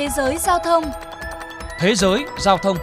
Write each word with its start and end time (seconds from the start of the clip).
Thế 0.00 0.08
giới 0.16 0.38
giao 0.38 0.58
thông 0.58 0.84
Thế 1.78 1.94
giới 1.94 2.24
giao 2.38 2.58
thông 2.58 2.76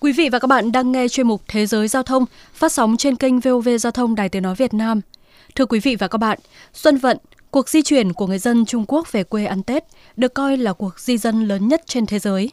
Quý 0.00 0.12
vị 0.12 0.28
và 0.28 0.38
các 0.38 0.46
bạn 0.46 0.72
đang 0.72 0.92
nghe 0.92 1.08
chuyên 1.08 1.26
mục 1.26 1.42
Thế 1.48 1.66
giới 1.66 1.88
giao 1.88 2.02
thông 2.02 2.24
phát 2.52 2.72
sóng 2.72 2.96
trên 2.96 3.16
kênh 3.16 3.40
VOV 3.40 3.68
Giao 3.80 3.90
thông 3.90 4.14
Đài 4.14 4.28
Tiếng 4.28 4.42
Nói 4.42 4.54
Việt 4.54 4.74
Nam. 4.74 5.00
Thưa 5.54 5.66
quý 5.66 5.80
vị 5.80 5.96
và 5.96 6.08
các 6.08 6.18
bạn, 6.18 6.38
Xuân 6.72 6.96
Vận, 6.96 7.18
cuộc 7.50 7.68
di 7.68 7.82
chuyển 7.82 8.12
của 8.12 8.26
người 8.26 8.38
dân 8.38 8.66
Trung 8.66 8.84
Quốc 8.88 9.12
về 9.12 9.24
quê 9.24 9.44
ăn 9.44 9.62
Tết, 9.62 9.84
được 10.16 10.34
coi 10.34 10.56
là 10.56 10.72
cuộc 10.72 11.00
di 11.00 11.18
dân 11.18 11.48
lớn 11.48 11.68
nhất 11.68 11.82
trên 11.86 12.06
thế 12.06 12.18
giới. 12.18 12.50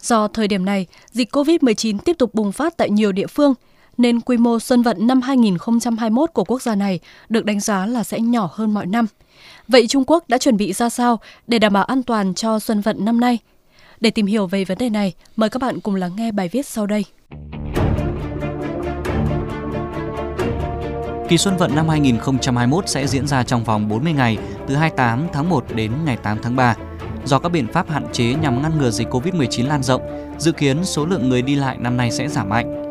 Do 0.00 0.28
thời 0.28 0.48
điểm 0.48 0.64
này, 0.64 0.86
dịch 1.10 1.36
COVID-19 1.36 1.98
tiếp 1.98 2.16
tục 2.18 2.34
bùng 2.34 2.52
phát 2.52 2.76
tại 2.76 2.90
nhiều 2.90 3.12
địa 3.12 3.26
phương, 3.26 3.54
nên 3.98 4.20
quy 4.20 4.36
mô 4.36 4.60
Xuân 4.60 4.82
Vận 4.82 5.06
năm 5.06 5.22
2021 5.22 6.30
của 6.32 6.44
quốc 6.44 6.62
gia 6.62 6.74
này 6.74 7.00
được 7.28 7.44
đánh 7.44 7.60
giá 7.60 7.86
là 7.86 8.04
sẽ 8.04 8.20
nhỏ 8.20 8.50
hơn 8.52 8.74
mọi 8.74 8.86
năm. 8.86 9.06
Vậy 9.68 9.86
Trung 9.86 10.04
Quốc 10.06 10.28
đã 10.28 10.38
chuẩn 10.38 10.56
bị 10.56 10.72
ra 10.72 10.88
sao 10.88 11.20
để 11.46 11.58
đảm 11.58 11.72
bảo 11.72 11.84
an 11.84 12.02
toàn 12.02 12.34
cho 12.34 12.58
Xuân 12.58 12.80
Vận 12.80 13.04
năm 13.04 13.20
nay? 13.20 13.38
Để 14.00 14.10
tìm 14.10 14.26
hiểu 14.26 14.46
về 14.46 14.64
vấn 14.64 14.78
đề 14.78 14.90
này, 14.90 15.14
mời 15.36 15.50
các 15.50 15.62
bạn 15.62 15.80
cùng 15.80 15.94
lắng 15.94 16.12
nghe 16.16 16.32
bài 16.32 16.48
viết 16.52 16.66
sau 16.66 16.86
đây. 16.86 17.04
Kỳ 21.28 21.38
Xuân 21.38 21.56
Vận 21.56 21.74
năm 21.74 21.88
2021 21.88 22.88
sẽ 22.88 23.06
diễn 23.06 23.26
ra 23.26 23.42
trong 23.42 23.64
vòng 23.64 23.88
40 23.88 24.12
ngày, 24.12 24.38
từ 24.66 24.76
28 24.76 25.26
tháng 25.32 25.48
1 25.48 25.64
đến 25.74 25.92
ngày 26.04 26.16
8 26.22 26.38
tháng 26.42 26.56
3. 26.56 26.74
Do 27.24 27.38
các 27.38 27.48
biện 27.48 27.66
pháp 27.72 27.90
hạn 27.90 28.06
chế 28.12 28.34
nhằm 28.34 28.62
ngăn 28.62 28.78
ngừa 28.78 28.90
dịch 28.90 29.08
COVID-19 29.08 29.68
lan 29.68 29.82
rộng, 29.82 30.02
dự 30.38 30.52
kiến 30.52 30.84
số 30.84 31.06
lượng 31.06 31.28
người 31.28 31.42
đi 31.42 31.54
lại 31.54 31.76
năm 31.80 31.96
nay 31.96 32.10
sẽ 32.10 32.28
giảm 32.28 32.48
mạnh. 32.48 32.85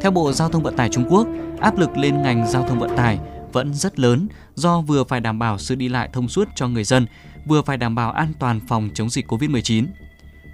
Theo 0.00 0.10
Bộ 0.10 0.32
Giao 0.32 0.48
thông 0.48 0.62
Vận 0.62 0.76
tải 0.76 0.88
Trung 0.88 1.04
Quốc, 1.10 1.28
áp 1.60 1.78
lực 1.78 1.96
lên 1.96 2.22
ngành 2.22 2.50
giao 2.50 2.68
thông 2.68 2.78
vận 2.78 2.96
tải 2.96 3.18
vẫn 3.52 3.74
rất 3.74 3.98
lớn 3.98 4.28
do 4.54 4.80
vừa 4.80 5.04
phải 5.04 5.20
đảm 5.20 5.38
bảo 5.38 5.58
sự 5.58 5.74
đi 5.74 5.88
lại 5.88 6.08
thông 6.12 6.28
suốt 6.28 6.48
cho 6.54 6.68
người 6.68 6.84
dân, 6.84 7.06
vừa 7.46 7.62
phải 7.62 7.76
đảm 7.76 7.94
bảo 7.94 8.12
an 8.12 8.32
toàn 8.38 8.60
phòng 8.68 8.90
chống 8.94 9.10
dịch 9.10 9.32
COVID-19. 9.32 9.86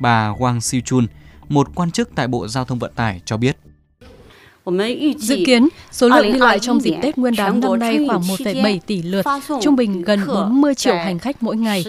Bà 0.01 0.33
Wang 0.33 0.61
Xichun, 0.61 1.06
một 1.48 1.69
quan 1.75 1.91
chức 1.91 2.11
tại 2.15 2.29
Bộ 2.29 2.48
Giao 2.48 2.65
thông 2.65 2.79
Vận 2.79 2.95
tải 2.95 3.21
cho 3.25 3.37
biết. 3.37 3.56
Dự 5.19 5.36
kiến, 5.47 5.69
số 5.92 6.09
lượng 6.09 6.33
đi 6.33 6.39
lại 6.39 6.59
trong 6.59 6.81
dịp 6.81 6.95
Tết 7.03 7.19
Nguyên 7.19 7.36
đán 7.36 7.61
năm 7.61 7.78
nay 7.78 7.98
khoảng 8.09 8.22
1,7 8.22 8.78
tỷ 8.86 9.03
lượt, 9.03 9.27
trung 9.62 9.77
bình 9.77 10.03
gần 10.03 10.20
40 10.27 10.75
triệu 10.75 10.95
hành 10.95 11.19
khách 11.19 11.42
mỗi 11.42 11.56
ngày. 11.56 11.84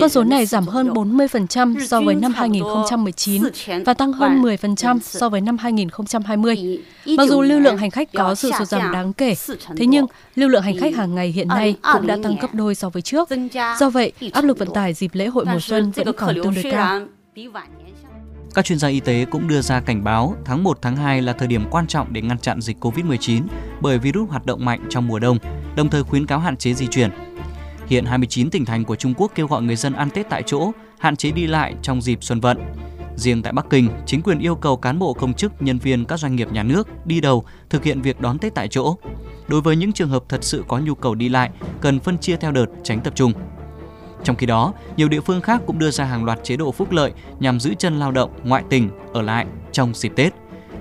Con 0.00 0.08
số 0.08 0.24
này 0.24 0.46
giảm 0.46 0.66
hơn 0.66 0.90
40% 0.92 1.86
so 1.86 2.00
với 2.00 2.14
năm 2.14 2.32
2019 2.32 3.42
và 3.84 3.94
tăng 3.94 4.12
hơn 4.12 4.42
10% 4.42 4.98
so 5.02 5.28
với 5.28 5.40
năm 5.40 5.58
2020. 5.58 6.80
Mặc 7.06 7.28
dù 7.28 7.42
lưu 7.42 7.60
lượng 7.60 7.76
hành 7.76 7.90
khách 7.90 8.12
có 8.12 8.34
sự 8.34 8.50
sụt 8.58 8.68
giảm 8.68 8.92
đáng 8.92 9.12
kể, 9.12 9.34
thế 9.76 9.86
nhưng 9.86 10.06
lưu 10.36 10.48
lượng 10.48 10.62
hành 10.62 10.76
khách 10.76 10.94
hàng 10.96 11.14
ngày 11.14 11.28
hiện 11.28 11.48
nay 11.48 11.76
cũng 11.92 12.06
đã 12.06 12.18
tăng 12.22 12.36
gấp 12.40 12.54
đôi 12.54 12.74
so 12.74 12.88
với 12.88 13.02
trước. 13.02 13.28
Do 13.78 13.90
vậy, 13.90 14.12
áp 14.32 14.44
lực 14.44 14.58
vận 14.58 14.68
tải 14.74 14.94
dịp 14.94 15.10
lễ 15.14 15.26
hội 15.26 15.44
mùa 15.44 15.60
xuân 15.60 15.90
vẫn 15.90 16.12
còn 16.12 16.34
tương 16.34 16.54
đối 16.54 16.72
cao. 16.72 17.00
Các 18.56 18.64
chuyên 18.64 18.78
gia 18.78 18.88
y 18.88 19.00
tế 19.00 19.24
cũng 19.24 19.48
đưa 19.48 19.60
ra 19.60 19.80
cảnh 19.80 20.04
báo 20.04 20.36
tháng 20.44 20.64
1 20.64 20.78
tháng 20.82 20.96
2 20.96 21.22
là 21.22 21.32
thời 21.32 21.48
điểm 21.48 21.64
quan 21.70 21.86
trọng 21.86 22.12
để 22.12 22.22
ngăn 22.22 22.38
chặn 22.38 22.60
dịch 22.60 22.76
COVID-19 22.80 23.42
bởi 23.80 23.98
virus 23.98 24.30
hoạt 24.30 24.46
động 24.46 24.64
mạnh 24.64 24.80
trong 24.90 25.06
mùa 25.06 25.18
đông, 25.18 25.38
đồng 25.76 25.90
thời 25.90 26.02
khuyến 26.02 26.26
cáo 26.26 26.38
hạn 26.38 26.56
chế 26.56 26.74
di 26.74 26.86
chuyển. 26.86 27.10
Hiện 27.86 28.04
29 28.04 28.50
tỉnh 28.50 28.64
thành 28.64 28.84
của 28.84 28.96
Trung 28.96 29.14
Quốc 29.16 29.32
kêu 29.34 29.46
gọi 29.46 29.62
người 29.62 29.76
dân 29.76 29.92
ăn 29.92 30.10
Tết 30.10 30.30
tại 30.30 30.42
chỗ, 30.46 30.72
hạn 30.98 31.16
chế 31.16 31.30
đi 31.30 31.46
lại 31.46 31.74
trong 31.82 32.02
dịp 32.02 32.18
xuân 32.22 32.40
vận. 32.40 32.58
Riêng 33.16 33.42
tại 33.42 33.52
Bắc 33.52 33.66
Kinh, 33.70 33.88
chính 34.06 34.22
quyền 34.22 34.38
yêu 34.38 34.54
cầu 34.54 34.76
cán 34.76 34.98
bộ 34.98 35.12
công 35.12 35.34
chức, 35.34 35.62
nhân 35.62 35.78
viên 35.78 36.04
các 36.04 36.18
doanh 36.20 36.36
nghiệp 36.36 36.52
nhà 36.52 36.62
nước 36.62 36.88
đi 37.06 37.20
đầu 37.20 37.44
thực 37.70 37.84
hiện 37.84 38.02
việc 38.02 38.20
đón 38.20 38.38
Tết 38.38 38.54
tại 38.54 38.68
chỗ. 38.68 38.96
Đối 39.48 39.60
với 39.60 39.76
những 39.76 39.92
trường 39.92 40.10
hợp 40.10 40.24
thật 40.28 40.44
sự 40.44 40.64
có 40.68 40.78
nhu 40.78 40.94
cầu 40.94 41.14
đi 41.14 41.28
lại, 41.28 41.50
cần 41.80 42.00
phân 42.00 42.18
chia 42.18 42.36
theo 42.36 42.52
đợt, 42.52 42.66
tránh 42.84 43.00
tập 43.00 43.12
trung. 43.16 43.32
Trong 44.26 44.36
khi 44.36 44.46
đó, 44.46 44.72
nhiều 44.96 45.08
địa 45.08 45.20
phương 45.20 45.40
khác 45.40 45.62
cũng 45.66 45.78
đưa 45.78 45.90
ra 45.90 46.04
hàng 46.04 46.24
loạt 46.24 46.38
chế 46.44 46.56
độ 46.56 46.72
phúc 46.72 46.92
lợi 46.92 47.12
nhằm 47.40 47.60
giữ 47.60 47.74
chân 47.74 47.98
lao 47.98 48.12
động 48.12 48.30
ngoại 48.44 48.62
tỉnh 48.70 48.90
ở 49.12 49.22
lại 49.22 49.46
trong 49.72 49.94
dịp 49.94 50.12
Tết. 50.16 50.32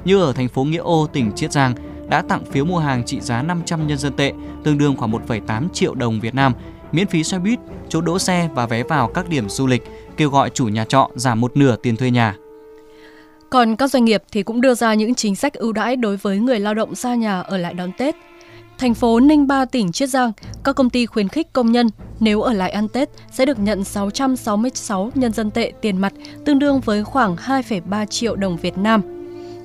Như 0.05 0.21
ở 0.21 0.33
thành 0.33 0.47
phố 0.47 0.63
Nghĩa 0.63 0.77
Ô, 0.77 1.07
tỉnh 1.13 1.31
Chiết 1.31 1.51
Giang 1.51 1.73
đã 2.09 2.21
tặng 2.21 2.45
phiếu 2.45 2.65
mua 2.65 2.79
hàng 2.79 3.03
trị 3.05 3.19
giá 3.19 3.41
500 3.41 3.87
nhân 3.87 3.97
dân 3.97 4.13
tệ, 4.13 4.33
tương 4.63 4.77
đương 4.77 4.97
khoảng 4.97 5.11
1,8 5.11 5.69
triệu 5.73 5.95
đồng 5.95 6.19
Việt 6.19 6.35
Nam, 6.35 6.53
miễn 6.91 7.07
phí 7.07 7.23
xe 7.23 7.39
buýt, 7.39 7.59
chỗ 7.89 8.01
đỗ 8.01 8.19
xe 8.19 8.49
và 8.55 8.65
vé 8.65 8.83
vào 8.83 9.07
các 9.07 9.29
điểm 9.29 9.49
du 9.49 9.67
lịch, 9.67 9.83
kêu 10.17 10.29
gọi 10.29 10.49
chủ 10.49 10.67
nhà 10.67 10.85
trọ 10.85 11.09
giảm 11.15 11.41
một 11.41 11.57
nửa 11.57 11.75
tiền 11.75 11.95
thuê 11.95 12.11
nhà. 12.11 12.35
Còn 13.49 13.75
các 13.75 13.87
doanh 13.87 14.05
nghiệp 14.05 14.23
thì 14.31 14.43
cũng 14.43 14.61
đưa 14.61 14.73
ra 14.73 14.93
những 14.93 15.15
chính 15.15 15.35
sách 15.35 15.53
ưu 15.53 15.73
đãi 15.73 15.95
đối 15.95 16.17
với 16.17 16.37
người 16.37 16.59
lao 16.59 16.73
động 16.73 16.95
xa 16.95 17.15
nhà 17.15 17.41
ở 17.41 17.57
lại 17.57 17.73
đón 17.73 17.91
Tết. 17.97 18.15
Thành 18.77 18.93
phố 18.93 19.19
Ninh 19.19 19.47
Ba, 19.47 19.65
tỉnh 19.65 19.91
Chiết 19.91 20.09
Giang, 20.09 20.31
các 20.63 20.75
công 20.75 20.89
ty 20.89 21.05
khuyến 21.05 21.27
khích 21.27 21.53
công 21.53 21.71
nhân 21.71 21.89
nếu 22.19 22.41
ở 22.41 22.53
lại 22.53 22.71
ăn 22.71 22.87
Tết 22.87 23.09
sẽ 23.31 23.45
được 23.45 23.59
nhận 23.59 23.83
666 23.83 25.11
nhân 25.15 25.31
dân 25.31 25.51
tệ 25.51 25.71
tiền 25.81 25.97
mặt, 25.97 26.13
tương 26.45 26.59
đương 26.59 26.79
với 26.79 27.03
khoảng 27.03 27.35
2,3 27.35 28.05
triệu 28.05 28.35
đồng 28.35 28.57
Việt 28.57 28.77
Nam. 28.77 29.01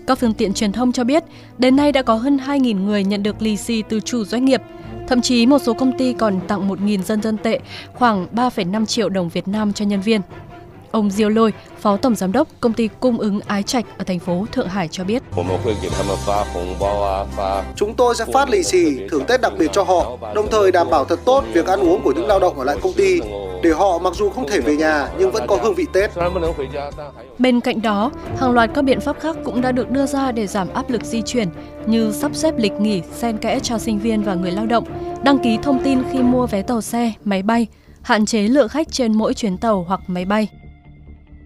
Các 0.06 0.18
phương 0.18 0.34
tiện 0.34 0.52
truyền 0.52 0.72
thông 0.72 0.92
cho 0.92 1.04
biết, 1.04 1.24
đến 1.58 1.76
nay 1.76 1.92
đã 1.92 2.02
có 2.02 2.14
hơn 2.14 2.36
2.000 2.46 2.84
người 2.84 3.04
nhận 3.04 3.22
được 3.22 3.42
lì 3.42 3.56
xì 3.56 3.82
từ 3.82 4.00
chủ 4.00 4.24
doanh 4.24 4.44
nghiệp. 4.44 4.62
Thậm 5.08 5.20
chí 5.20 5.46
một 5.46 5.58
số 5.58 5.74
công 5.74 5.98
ty 5.98 6.12
còn 6.12 6.40
tặng 6.48 6.68
1.000 6.68 7.02
dân 7.02 7.22
dân 7.22 7.36
tệ, 7.36 7.60
khoảng 7.94 8.26
3,5 8.34 8.86
triệu 8.86 9.08
đồng 9.08 9.28
Việt 9.28 9.48
Nam 9.48 9.72
cho 9.72 9.84
nhân 9.84 10.00
viên. 10.00 10.20
Ông 10.90 11.10
Diêu 11.10 11.28
Lôi, 11.28 11.52
Phó 11.80 11.96
Tổng 11.96 12.14
Giám 12.14 12.32
đốc 12.32 12.48
Công 12.60 12.72
ty 12.72 12.88
Cung 13.00 13.18
ứng 13.18 13.40
Ái 13.46 13.62
Trạch 13.62 13.84
ở 13.98 14.04
thành 14.04 14.18
phố 14.18 14.46
Thượng 14.52 14.68
Hải 14.68 14.88
cho 14.88 15.04
biết. 15.04 15.22
Chúng 17.76 17.94
tôi 17.94 18.14
sẽ 18.14 18.24
phát 18.32 18.50
lì 18.50 18.62
xì, 18.62 19.08
thưởng 19.10 19.24
Tết 19.26 19.40
đặc 19.40 19.52
biệt 19.58 19.70
cho 19.72 19.82
họ, 19.82 20.16
đồng 20.34 20.50
thời 20.50 20.72
đảm 20.72 20.90
bảo 20.90 21.04
thật 21.04 21.18
tốt 21.24 21.44
việc 21.52 21.66
ăn 21.66 21.80
uống 21.80 22.02
của 22.02 22.12
những 22.12 22.26
lao 22.26 22.40
động 22.40 22.58
ở 22.58 22.64
lại 22.64 22.76
công 22.82 22.92
ty, 22.92 23.20
để 23.62 23.70
họ 23.70 23.98
mặc 23.98 24.14
dù 24.14 24.30
không 24.30 24.48
thể 24.48 24.60
về 24.60 24.76
nhà 24.76 25.08
nhưng 25.18 25.30
vẫn 25.30 25.46
có 25.46 25.58
hương 25.62 25.74
vị 25.74 25.86
Tết. 25.92 26.10
Bên 27.38 27.60
cạnh 27.60 27.82
đó, 27.82 28.10
hàng 28.38 28.52
loạt 28.52 28.70
các 28.74 28.82
biện 28.82 29.00
pháp 29.00 29.20
khác 29.20 29.36
cũng 29.44 29.60
đã 29.60 29.72
được 29.72 29.90
đưa 29.90 30.06
ra 30.06 30.32
để 30.32 30.46
giảm 30.46 30.68
áp 30.74 30.90
lực 30.90 31.04
di 31.04 31.22
chuyển 31.22 31.48
như 31.86 32.12
sắp 32.12 32.34
xếp 32.34 32.54
lịch 32.58 32.72
nghỉ 32.72 33.02
xen 33.14 33.38
kẽ 33.38 33.60
cho 33.62 33.78
sinh 33.78 33.98
viên 33.98 34.22
và 34.22 34.34
người 34.34 34.50
lao 34.50 34.66
động, 34.66 34.84
đăng 35.22 35.38
ký 35.38 35.58
thông 35.62 35.82
tin 35.84 36.02
khi 36.12 36.18
mua 36.18 36.46
vé 36.46 36.62
tàu 36.62 36.80
xe, 36.80 37.12
máy 37.24 37.42
bay, 37.42 37.66
hạn 38.02 38.26
chế 38.26 38.40
lượng 38.40 38.68
khách 38.68 38.92
trên 38.92 39.12
mỗi 39.12 39.34
chuyến 39.34 39.58
tàu 39.58 39.84
hoặc 39.88 40.00
máy 40.06 40.24
bay. 40.24 40.48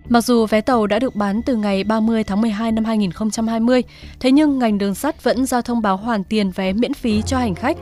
Mặc 0.08 0.24
dù 0.24 0.46
vé 0.46 0.60
tàu 0.60 0.86
đã 0.86 0.98
được 0.98 1.14
bán 1.14 1.42
từ 1.42 1.56
ngày 1.56 1.84
30 1.84 2.24
tháng 2.24 2.40
12 2.40 2.72
năm 2.72 2.84
2020, 2.84 3.82
thế 4.20 4.32
nhưng 4.32 4.58
ngành 4.58 4.78
đường 4.78 4.94
sắt 4.94 5.24
vẫn 5.24 5.46
ra 5.46 5.60
thông 5.60 5.82
báo 5.82 5.96
hoàn 5.96 6.24
tiền 6.24 6.50
vé 6.50 6.72
miễn 6.72 6.94
phí 6.94 7.22
cho 7.22 7.38
hành 7.38 7.54
khách. 7.54 7.76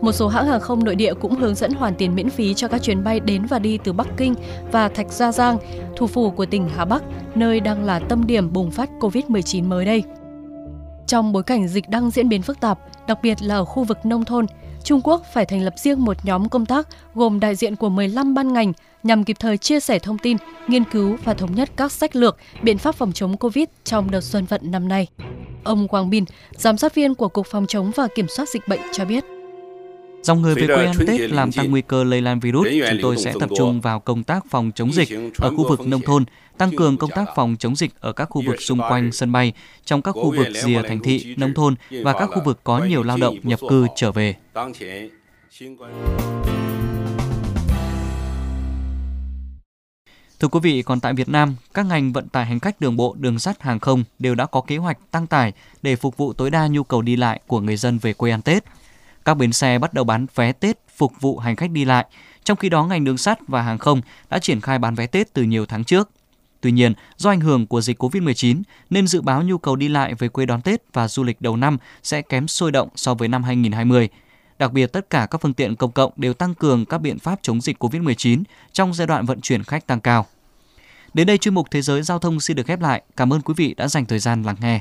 Một 0.00 0.12
số 0.12 0.28
hãng 0.28 0.46
hàng 0.46 0.60
không 0.60 0.84
nội 0.84 0.94
địa 0.94 1.14
cũng 1.14 1.34
hướng 1.34 1.54
dẫn 1.54 1.72
hoàn 1.72 1.94
tiền 1.94 2.14
miễn 2.14 2.30
phí 2.30 2.54
cho 2.54 2.68
các 2.68 2.82
chuyến 2.82 3.04
bay 3.04 3.20
đến 3.20 3.46
và 3.46 3.58
đi 3.58 3.78
từ 3.84 3.92
Bắc 3.92 4.06
Kinh 4.16 4.34
và 4.72 4.88
Thạch 4.88 5.12
Gia 5.12 5.32
Giang, 5.32 5.58
thủ 5.96 6.06
phủ 6.06 6.30
của 6.30 6.46
tỉnh 6.46 6.68
Hà 6.76 6.84
Bắc, 6.84 7.02
nơi 7.34 7.60
đang 7.60 7.84
là 7.84 7.98
tâm 7.98 8.26
điểm 8.26 8.52
bùng 8.52 8.70
phát 8.70 8.90
COVID-19 9.00 9.64
mới 9.64 9.84
đây. 9.84 10.02
Trong 11.06 11.32
bối 11.32 11.42
cảnh 11.42 11.68
dịch 11.68 11.88
đang 11.88 12.10
diễn 12.10 12.28
biến 12.28 12.42
phức 12.42 12.60
tạp, 12.60 12.78
đặc 13.06 13.18
biệt 13.22 13.42
là 13.42 13.54
ở 13.54 13.64
khu 13.64 13.84
vực 13.84 14.06
nông 14.06 14.24
thôn, 14.24 14.46
Trung 14.84 15.00
Quốc 15.04 15.22
phải 15.32 15.46
thành 15.46 15.62
lập 15.62 15.74
riêng 15.76 16.04
một 16.04 16.16
nhóm 16.22 16.48
công 16.48 16.66
tác 16.66 16.88
gồm 17.14 17.40
đại 17.40 17.54
diện 17.54 17.76
của 17.76 17.88
15 17.88 18.34
ban 18.34 18.52
ngành 18.52 18.72
nhằm 19.02 19.24
kịp 19.24 19.36
thời 19.40 19.58
chia 19.58 19.80
sẻ 19.80 19.98
thông 19.98 20.18
tin, 20.18 20.36
nghiên 20.68 20.84
cứu 20.84 21.16
và 21.24 21.34
thống 21.34 21.54
nhất 21.54 21.70
các 21.76 21.92
sách 21.92 22.16
lược, 22.16 22.36
biện 22.62 22.78
pháp 22.78 22.94
phòng 22.94 23.12
chống 23.12 23.36
COVID 23.36 23.64
trong 23.84 24.10
đợt 24.10 24.20
xuân 24.20 24.44
vận 24.44 24.70
năm 24.70 24.88
nay. 24.88 25.06
Ông 25.64 25.88
Quang 25.88 26.10
Bin, 26.10 26.24
giám 26.52 26.78
sát 26.78 26.94
viên 26.94 27.14
của 27.14 27.28
Cục 27.28 27.46
Phòng 27.46 27.66
chống 27.66 27.90
và 27.96 28.08
Kiểm 28.14 28.26
soát 28.28 28.48
Dịch 28.48 28.68
bệnh 28.68 28.80
cho 28.92 29.04
biết. 29.04 29.37
Dòng 30.22 30.42
người 30.42 30.54
về 30.54 30.66
quê 30.66 30.86
ăn 30.86 30.96
Tết 31.06 31.30
làm 31.30 31.52
tăng 31.52 31.70
nguy 31.70 31.82
cơ 31.82 32.04
lây 32.04 32.20
lan 32.20 32.40
virus, 32.40 32.66
chúng 32.90 32.98
tôi 33.02 33.16
sẽ 33.16 33.34
tập 33.40 33.50
trung 33.56 33.80
vào 33.80 34.00
công 34.00 34.24
tác 34.24 34.44
phòng 34.50 34.70
chống 34.74 34.92
dịch 34.92 35.08
ở 35.38 35.50
khu 35.56 35.68
vực 35.68 35.80
nông 35.86 36.00
thôn, 36.00 36.24
tăng 36.58 36.76
cường 36.76 36.96
công 36.96 37.10
tác 37.10 37.28
phòng 37.36 37.56
chống 37.58 37.76
dịch 37.76 37.90
ở 38.00 38.12
các 38.12 38.24
khu 38.24 38.42
vực 38.46 38.62
xung 38.62 38.80
quanh 38.88 39.12
sân 39.12 39.32
bay, 39.32 39.52
trong 39.84 40.02
các 40.02 40.12
khu 40.12 40.30
vực 40.36 40.46
rìa 40.54 40.82
thành 40.88 41.00
thị, 41.00 41.34
nông 41.36 41.54
thôn 41.54 41.74
và 41.90 42.12
các 42.12 42.26
khu 42.26 42.42
vực 42.44 42.60
có 42.64 42.78
nhiều 42.78 43.02
lao 43.02 43.16
động 43.16 43.36
nhập 43.42 43.60
cư 43.68 43.86
trở 43.96 44.12
về. 44.12 44.34
Thưa 50.40 50.48
quý 50.48 50.60
vị, 50.62 50.82
còn 50.82 51.00
tại 51.00 51.12
Việt 51.14 51.28
Nam, 51.28 51.56
các 51.74 51.86
ngành 51.86 52.12
vận 52.12 52.28
tải 52.28 52.46
hành 52.46 52.60
khách 52.60 52.80
đường 52.80 52.96
bộ, 52.96 53.16
đường 53.18 53.38
sắt, 53.38 53.62
hàng 53.62 53.80
không 53.80 54.04
đều 54.18 54.34
đã 54.34 54.46
có 54.46 54.60
kế 54.60 54.76
hoạch 54.76 54.98
tăng 55.10 55.26
tải 55.26 55.52
để 55.82 55.96
phục 55.96 56.16
vụ 56.16 56.32
tối 56.32 56.50
đa 56.50 56.66
nhu 56.66 56.82
cầu 56.82 57.02
đi 57.02 57.16
lại 57.16 57.40
của 57.46 57.60
người 57.60 57.76
dân 57.76 57.98
về 57.98 58.12
quê 58.12 58.30
ăn 58.30 58.42
Tết. 58.42 58.64
Các 59.28 59.34
bến 59.34 59.52
xe 59.52 59.78
bắt 59.78 59.94
đầu 59.94 60.04
bán 60.04 60.26
vé 60.34 60.52
Tết 60.52 60.78
phục 60.96 61.12
vụ 61.20 61.38
hành 61.38 61.56
khách 61.56 61.70
đi 61.70 61.84
lại, 61.84 62.06
trong 62.44 62.56
khi 62.56 62.68
đó 62.68 62.84
ngành 62.84 63.04
đường 63.04 63.18
sắt 63.18 63.38
và 63.48 63.62
hàng 63.62 63.78
không 63.78 64.00
đã 64.30 64.38
triển 64.38 64.60
khai 64.60 64.78
bán 64.78 64.94
vé 64.94 65.06
Tết 65.06 65.32
từ 65.32 65.42
nhiều 65.42 65.66
tháng 65.66 65.84
trước. 65.84 66.10
Tuy 66.60 66.72
nhiên, 66.72 66.92
do 67.16 67.30
ảnh 67.30 67.40
hưởng 67.40 67.66
của 67.66 67.80
dịch 67.80 68.02
COVID-19 68.02 68.62
nên 68.90 69.06
dự 69.06 69.20
báo 69.20 69.42
nhu 69.42 69.58
cầu 69.58 69.76
đi 69.76 69.88
lại 69.88 70.14
về 70.14 70.28
quê 70.28 70.46
đón 70.46 70.60
Tết 70.60 70.82
và 70.92 71.08
du 71.08 71.24
lịch 71.24 71.40
đầu 71.40 71.56
năm 71.56 71.78
sẽ 72.02 72.22
kém 72.22 72.48
sôi 72.48 72.72
động 72.72 72.88
so 72.94 73.14
với 73.14 73.28
năm 73.28 73.42
2020. 73.42 74.08
Đặc 74.58 74.72
biệt, 74.72 74.86
tất 74.86 75.10
cả 75.10 75.26
các 75.30 75.40
phương 75.40 75.54
tiện 75.54 75.76
công 75.76 75.92
cộng 75.92 76.12
đều 76.16 76.34
tăng 76.34 76.54
cường 76.54 76.84
các 76.84 76.98
biện 76.98 77.18
pháp 77.18 77.38
chống 77.42 77.60
dịch 77.60 77.84
COVID-19 77.84 78.42
trong 78.72 78.94
giai 78.94 79.06
đoạn 79.06 79.26
vận 79.26 79.40
chuyển 79.40 79.64
khách 79.64 79.86
tăng 79.86 80.00
cao. 80.00 80.26
Đến 81.14 81.26
đây 81.26 81.38
chuyên 81.38 81.54
mục 81.54 81.66
Thế 81.70 81.82
giới 81.82 82.02
Giao 82.02 82.18
thông 82.18 82.40
xin 82.40 82.56
được 82.56 82.66
khép 82.66 82.80
lại. 82.80 83.02
Cảm 83.16 83.32
ơn 83.32 83.40
quý 83.40 83.54
vị 83.56 83.74
đã 83.74 83.88
dành 83.88 84.06
thời 84.06 84.18
gian 84.18 84.42
lắng 84.42 84.56
nghe. 84.60 84.80